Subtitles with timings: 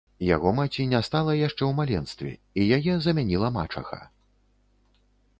[0.35, 4.01] Яго маці не стала яшчэ ў маленстве, і яе замяніла мачаха.